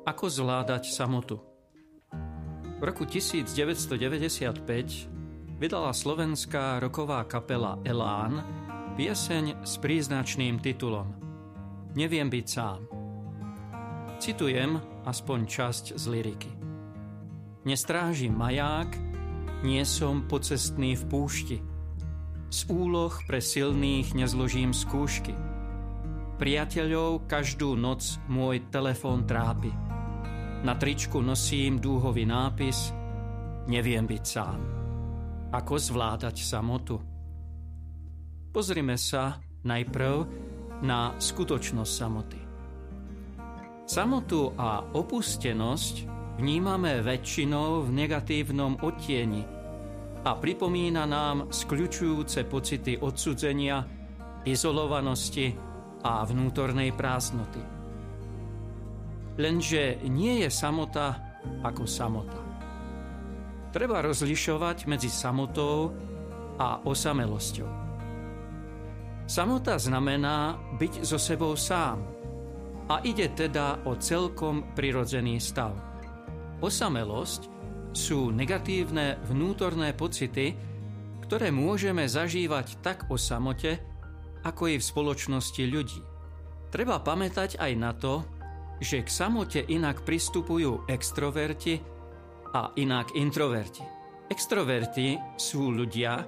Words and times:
Ako 0.00 0.32
zvládať 0.32 0.88
samotu? 0.88 1.44
V 2.80 2.80
roku 2.80 3.04
1995 3.04 4.64
vydala 5.60 5.92
slovenská 5.92 6.80
roková 6.80 7.20
kapela 7.28 7.76
Elán 7.84 8.40
pieseň 8.96 9.60
s 9.60 9.76
príznačným 9.76 10.56
titulom 10.64 11.12
Neviem 11.92 12.32
byť 12.32 12.46
sám. 12.48 12.80
Citujem 14.16 14.80
aspoň 15.04 15.38
časť 15.44 15.84
z 16.00 16.04
liriky. 16.08 16.52
Nestrážim 17.68 18.32
maják, 18.32 18.96
nie 19.60 19.84
som 19.84 20.24
pocestný 20.24 20.96
v 20.96 21.04
púšti. 21.12 21.58
Z 22.48 22.72
úloh 22.72 23.12
pre 23.28 23.44
silných 23.44 24.16
nezložím 24.16 24.72
skúšky. 24.72 25.36
Priateľov 26.40 27.28
každú 27.28 27.76
noc 27.76 28.16
môj 28.32 28.64
telefón 28.72 29.28
trápi 29.28 29.89
na 30.60 30.76
tričku 30.76 31.20
nosím 31.24 31.80
dúhový 31.80 32.28
nápis 32.28 33.00
Neviem 33.70 34.02
byť 34.02 34.24
sám. 34.24 34.60
Ako 35.54 35.78
zvládať 35.78 36.42
samotu? 36.42 36.98
Pozrime 38.50 38.98
sa 38.98 39.38
najprv 39.62 40.14
na 40.82 41.14
skutočnosť 41.14 41.92
samoty. 41.92 42.40
Samotu 43.86 44.54
a 44.58 44.82
opustenosť 44.90 45.94
vnímame 46.42 47.02
väčšinou 47.02 47.86
v 47.86 47.88
negatívnom 47.94 48.82
odtieni 48.82 49.46
a 50.26 50.30
pripomína 50.34 51.06
nám 51.06 51.54
skľučujúce 51.54 52.46
pocity 52.50 52.98
odsudzenia, 52.98 53.86
izolovanosti 54.46 55.54
a 56.02 56.26
vnútornej 56.26 56.90
prázdnoty. 56.90 57.79
Lenže 59.38 60.02
nie 60.08 60.42
je 60.42 60.48
samota 60.50 61.38
ako 61.62 61.84
samota. 61.86 62.40
Treba 63.70 64.02
rozlišovať 64.02 64.90
medzi 64.90 65.06
samotou 65.06 65.94
a 66.58 66.82
osamelosťou. 66.82 67.70
Samota 69.30 69.78
znamená 69.78 70.58
byť 70.74 71.06
so 71.06 71.14
sebou 71.14 71.54
sám 71.54 72.02
a 72.90 72.98
ide 73.06 73.30
teda 73.30 73.86
o 73.86 73.94
celkom 73.94 74.74
prirodzený 74.74 75.38
stav. 75.38 75.70
Osamelosť 76.58 77.46
sú 77.94 78.34
negatívne 78.34 79.22
vnútorné 79.30 79.94
pocity, 79.94 80.58
ktoré 81.22 81.54
môžeme 81.54 82.10
zažívať 82.10 82.82
tak 82.82 83.06
o 83.06 83.14
samote, 83.14 83.78
ako 84.42 84.74
i 84.74 84.76
v 84.82 84.82
spoločnosti 84.82 85.62
ľudí. 85.62 86.02
Treba 86.74 86.98
pamätať 86.98 87.54
aj 87.62 87.72
na 87.78 87.94
to, 87.94 88.26
že 88.80 89.04
k 89.04 89.08
samote 89.12 89.60
inak 89.60 90.02
pristupujú 90.08 90.88
extroverti 90.88 91.78
a 92.56 92.72
inak 92.80 93.12
introverti. 93.14 93.84
Extroverti 94.32 95.20
sú 95.36 95.68
ľudia, 95.70 96.24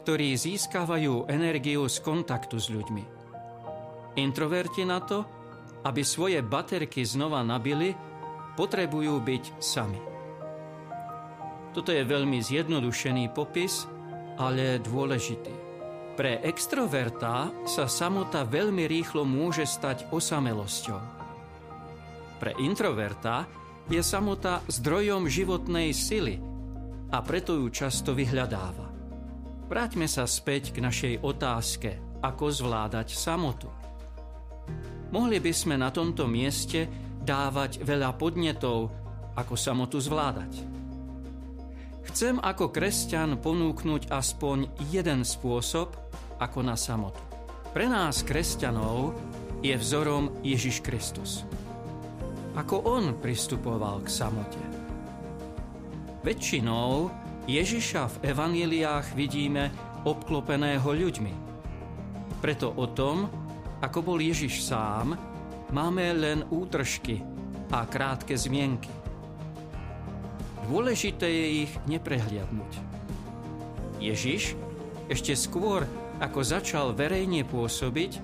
ktorí 0.00 0.34
získavajú 0.34 1.28
energiu 1.28 1.84
z 1.86 2.00
kontaktu 2.00 2.56
s 2.56 2.72
ľuďmi. 2.72 3.04
Introverti 4.18 4.82
na 4.88 4.98
to, 5.04 5.22
aby 5.84 6.00
svoje 6.02 6.40
baterky 6.40 7.04
znova 7.04 7.44
nabili, 7.44 7.92
potrebujú 8.56 9.20
byť 9.20 9.44
sami. 9.60 10.00
Toto 11.72 11.88
je 11.88 12.04
veľmi 12.04 12.40
zjednodušený 12.40 13.32
popis, 13.32 13.88
ale 14.36 14.80
dôležitý. 14.80 15.54
Pre 16.12 16.44
extroverta 16.44 17.48
sa 17.64 17.88
samota 17.88 18.44
veľmi 18.44 18.84
rýchlo 18.84 19.24
môže 19.24 19.64
stať 19.64 20.12
osamelosťou. 20.12 21.21
Pre 22.42 22.58
introverta 22.58 23.46
je 23.86 24.02
samota 24.02 24.66
zdrojom 24.66 25.30
životnej 25.30 25.94
sily 25.94 26.42
a 27.14 27.22
preto 27.22 27.54
ju 27.54 27.70
často 27.70 28.18
vyhľadáva. 28.18 28.90
Vráťme 29.70 30.10
sa 30.10 30.26
späť 30.26 30.74
k 30.74 30.82
našej 30.82 31.14
otázke, 31.22 32.18
ako 32.18 32.50
zvládať 32.50 33.14
samotu. 33.14 33.70
Mohli 35.14 35.38
by 35.38 35.52
sme 35.54 35.78
na 35.78 35.94
tomto 35.94 36.26
mieste 36.26 36.90
dávať 37.22 37.78
veľa 37.78 38.10
podnetov, 38.18 38.90
ako 39.38 39.54
samotu 39.54 40.02
zvládať. 40.02 40.66
Chcem 42.10 42.42
ako 42.42 42.74
kresťan 42.74 43.38
ponúknuť 43.38 44.10
aspoň 44.10 44.66
jeden 44.90 45.22
spôsob, 45.22 45.94
ako 46.42 46.58
na 46.66 46.74
samotu. 46.74 47.22
Pre 47.70 47.86
nás, 47.86 48.26
kresťanov, 48.26 49.14
je 49.62 49.78
vzorom 49.78 50.42
Ježiš 50.42 50.82
Kristus 50.82 51.46
ako 52.52 52.84
on 52.84 53.16
pristupoval 53.16 54.04
k 54.04 54.08
samote. 54.12 54.60
Väčšinou 56.22 57.08
Ježiša 57.48 58.02
v 58.06 58.16
evaniliách 58.30 59.18
vidíme 59.18 59.72
obklopeného 60.06 60.86
ľuďmi. 60.86 61.34
Preto 62.38 62.70
o 62.78 62.86
tom, 62.90 63.26
ako 63.82 63.98
bol 64.02 64.18
Ježiš 64.22 64.62
sám, 64.62 65.18
máme 65.74 66.06
len 66.14 66.46
útržky 66.52 67.22
a 67.72 67.88
krátke 67.88 68.38
zmienky. 68.38 68.92
Dôležité 70.68 71.26
je 71.26 71.46
ich 71.66 71.72
neprehliadnúť. 71.90 72.72
Ježiš 73.98 74.54
ešte 75.10 75.34
skôr, 75.34 75.82
ako 76.22 76.40
začal 76.46 76.94
verejne 76.94 77.42
pôsobiť, 77.42 78.22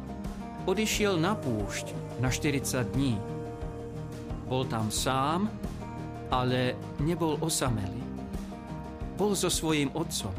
odišiel 0.70 1.18
na 1.18 1.34
púšť 1.34 1.90
na 2.22 2.30
40 2.30 2.94
dní 2.94 3.38
bol 4.48 4.64
tam 4.64 4.88
sám, 4.88 5.47
ale 6.32 6.75
nebol 7.04 7.36
osamelý. 7.44 8.00
Bol 9.14 9.36
so 9.36 9.53
svojím 9.53 9.92
otcom. 9.92 10.32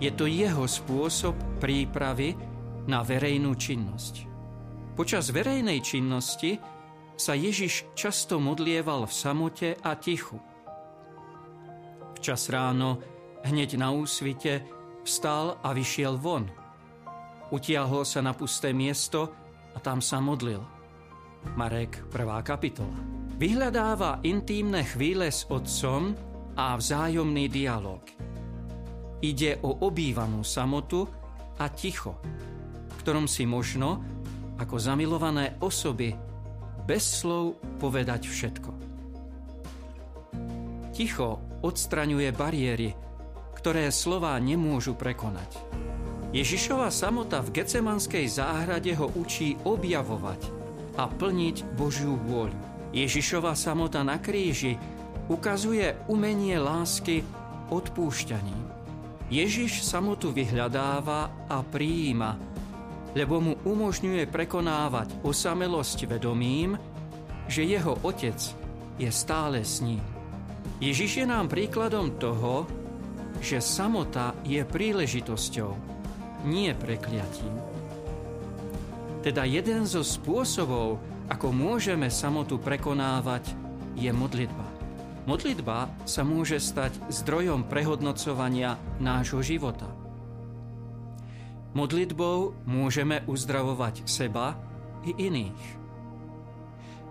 Je 0.00 0.10
to 0.10 0.26
jeho 0.26 0.66
spôsob 0.66 1.36
prípravy 1.62 2.34
na 2.88 3.04
verejnú 3.04 3.54
činnosť. 3.54 4.26
Počas 4.94 5.30
verejnej 5.30 5.80
činnosti 5.82 6.58
sa 7.14 7.34
Ježiš 7.34 7.94
často 7.94 8.42
modlieval 8.42 9.06
v 9.06 9.12
samote 9.14 9.68
a 9.78 9.94
tichu. 9.98 10.38
Včas 12.18 12.50
ráno, 12.50 12.98
hneď 13.46 13.78
na 13.78 13.94
úsvite, 13.94 14.66
vstal 15.06 15.58
a 15.62 15.70
vyšiel 15.74 16.18
von. 16.18 16.50
Utiahol 17.52 18.02
sa 18.02 18.24
na 18.24 18.34
pusté 18.34 18.74
miesto 18.74 19.30
a 19.74 19.78
tam 19.78 20.02
sa 20.02 20.18
modlil. 20.18 20.62
Marek 21.52 22.08
1. 22.08 22.40
kapitola. 22.40 22.96
Vyhľadáva 23.36 24.24
intímne 24.24 24.80
chvíle 24.86 25.28
s 25.28 25.44
otcom 25.52 26.16
a 26.56 26.78
vzájomný 26.78 27.52
dialog. 27.52 28.00
Ide 29.20 29.60
o 29.60 29.84
obývanú 29.84 30.40
samotu 30.46 31.04
a 31.60 31.68
ticho, 31.68 32.16
v 32.88 32.94
ktorom 33.04 33.28
si 33.28 33.44
možno, 33.44 34.00
ako 34.56 34.78
zamilované 34.78 35.60
osoby, 35.60 36.14
bez 36.88 37.20
slov 37.20 37.58
povedať 37.82 38.30
všetko. 38.30 38.70
Ticho 40.94 41.42
odstraňuje 41.66 42.30
bariéry, 42.30 42.94
ktoré 43.58 43.90
slová 43.90 44.38
nemôžu 44.38 44.94
prekonať. 44.94 45.58
Ježišova 46.30 46.90
samota 46.94 47.42
v 47.42 47.62
Gecemanskej 47.62 48.30
záhrade 48.30 48.94
ho 48.94 49.10
učí 49.18 49.58
objavovať 49.66 50.53
a 50.94 51.10
plniť 51.10 51.76
Božiu 51.78 52.14
vôľu. 52.14 52.56
Ježišova 52.94 53.58
samota 53.58 54.06
na 54.06 54.22
kríži 54.22 54.78
ukazuje 55.26 55.98
umenie 56.06 56.54
lásky 56.60 57.26
odpúšťaním. 57.74 58.70
Ježiš 59.32 59.82
samotu 59.82 60.30
vyhľadáva 60.30 61.48
a 61.50 61.58
prijíma, 61.64 62.38
lebo 63.18 63.40
mu 63.40 63.54
umožňuje 63.66 64.30
prekonávať 64.30 65.24
osamelosť 65.26 66.06
vedomím, 66.06 66.78
že 67.50 67.66
jeho 67.66 67.98
otec 68.04 68.38
je 69.00 69.10
stále 69.10 69.64
s 69.66 69.82
ním. 69.82 70.02
Ježiš 70.78 71.24
je 71.24 71.26
nám 71.26 71.50
príkladom 71.50 72.14
toho, 72.20 72.68
že 73.42 73.58
samota 73.58 74.38
je 74.46 74.62
príležitosťou, 74.62 75.72
nie 76.46 76.70
prekliatím. 76.76 77.73
Teda 79.24 79.48
jeden 79.48 79.88
zo 79.88 80.04
spôsobov, 80.04 81.00
ako 81.32 81.48
môžeme 81.48 82.12
samotu 82.12 82.60
prekonávať, 82.60 83.56
je 83.96 84.12
modlitba. 84.12 84.68
Modlitba 85.24 85.88
sa 86.04 86.20
môže 86.20 86.60
stať 86.60 86.92
zdrojom 87.08 87.64
prehodnocovania 87.64 88.76
nášho 89.00 89.40
života. 89.40 89.88
Modlitbou 91.72 92.52
môžeme 92.68 93.24
uzdravovať 93.24 94.04
seba 94.04 94.60
i 95.08 95.16
iných. 95.16 95.62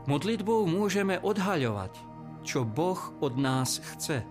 Modlitbou 0.05 0.69
môžeme 0.69 1.17
odhaľovať, 1.17 1.97
čo 2.45 2.61
Boh 2.61 3.01
od 3.25 3.41
nás 3.41 3.81
chce. 3.81 4.21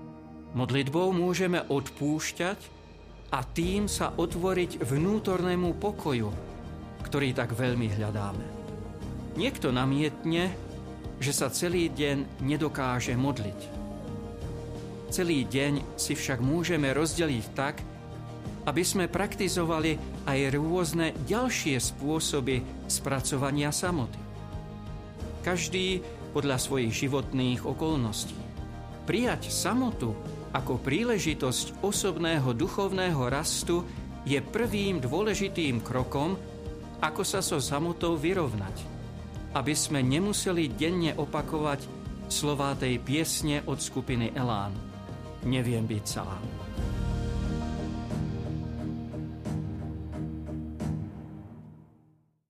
Modlitbou 0.55 1.11
môžeme 1.11 1.67
odpúšťať 1.67 2.63
a 3.35 3.43
tým 3.43 3.91
sa 3.91 4.15
otvoriť 4.15 4.87
vnútornému 4.87 5.83
pokoju, 5.83 6.52
ktorý 7.03 7.35
tak 7.35 7.53
veľmi 7.53 7.91
hľadáme. 7.99 8.47
Niekto 9.35 9.75
namietne, 9.75 10.55
že 11.23 11.33
sa 11.35 11.51
celý 11.51 11.91
deň 11.91 12.43
nedokáže 12.43 13.15
modliť. 13.15 13.61
Celý 15.13 15.45
deň 15.45 15.99
si 16.01 16.17
však 16.17 16.41
môžeme 16.41 16.89
rozdeliť 16.91 17.45
tak, 17.53 17.77
aby 18.63 18.83
sme 18.87 19.11
praktizovali 19.11 19.99
aj 20.25 20.39
rôzne 20.55 21.13
ďalšie 21.27 21.77
spôsoby 21.83 22.63
spracovania 22.87 23.75
samoty. 23.75 24.19
Každý 25.43 26.01
podľa 26.33 26.57
svojich 26.57 26.93
životných 27.07 27.67
okolností. 27.67 28.39
Prijať 29.05 29.51
samotu 29.51 30.15
ako 30.55 30.79
príležitosť 30.81 31.83
osobného 31.83 32.55
duchovného 32.55 33.23
rastu 33.27 33.83
je 34.23 34.39
prvým 34.39 35.03
dôležitým 35.03 35.83
krokom, 35.83 36.39
ako 37.03 37.27
sa 37.27 37.43
so 37.43 37.59
samotou 37.59 38.15
vyrovnať, 38.15 38.87
aby 39.59 39.75
sme 39.75 40.01
nemuseli 40.07 40.71
denne 40.71 41.13
opakovať 41.19 41.85
slová 42.31 42.79
tej 42.79 43.03
piesne 43.03 43.61
od 43.67 43.83
skupiny 43.83 44.31
Elán. 44.33 44.73
Neviem 45.43 45.85
byť 45.85 46.05
sám. 46.07 46.41